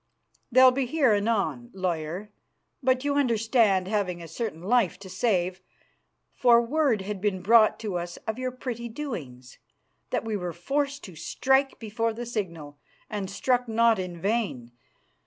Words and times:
They'll 0.51 0.71
be 0.71 0.87
here 0.87 1.11
anon, 1.11 1.69
lawyer, 1.75 2.31
but 2.81 3.03
you 3.03 3.17
understand, 3.17 3.87
having 3.87 4.19
a 4.19 4.27
certain 4.27 4.63
life 4.63 4.97
to 4.97 5.09
save, 5.11 5.61
for 6.33 6.59
word 6.59 7.03
had 7.03 7.21
been 7.21 7.43
brought 7.43 7.79
to 7.81 7.99
us 7.99 8.17
of 8.25 8.39
your 8.39 8.49
pretty 8.49 8.89
doings, 8.89 9.59
that 10.09 10.25
we 10.25 10.35
were 10.35 10.53
forced 10.53 11.03
to 11.03 11.15
strike 11.15 11.77
before 11.77 12.13
the 12.13 12.25
signal, 12.25 12.79
and 13.11 13.29
struck 13.29 13.67
not 13.67 13.99
in 13.99 14.19
vain. 14.19 14.71